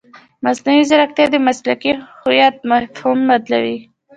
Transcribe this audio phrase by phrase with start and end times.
[0.43, 1.91] مصنوعي ځیرکتیا د مسلکي
[2.21, 3.77] هویت مفهوم بدلوي.